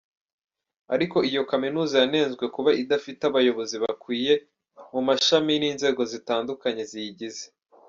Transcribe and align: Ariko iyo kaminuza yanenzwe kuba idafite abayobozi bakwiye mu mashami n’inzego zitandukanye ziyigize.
Ariko 0.93 1.17
iyo 1.29 1.41
kaminuza 1.51 1.95
yanenzwe 2.03 2.43
kuba 2.55 2.71
idafite 2.81 3.21
abayobozi 3.29 3.75
bakwiye 3.83 4.33
mu 4.91 5.01
mashami 5.07 5.53
n’inzego 5.61 6.01
zitandukanye 6.11 6.83
ziyigize. 6.91 7.43